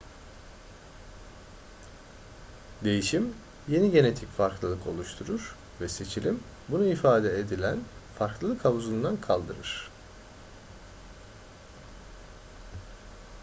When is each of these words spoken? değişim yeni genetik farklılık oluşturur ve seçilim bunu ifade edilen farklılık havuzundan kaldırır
değişim 2.83 3.33
yeni 3.67 3.91
genetik 3.91 4.29
farklılık 4.31 4.87
oluşturur 4.87 5.55
ve 5.81 5.89
seçilim 5.89 6.43
bunu 6.69 6.85
ifade 6.85 7.39
edilen 7.39 7.77
farklılık 8.17 8.65
havuzundan 8.65 9.17
kaldırır 9.21 9.91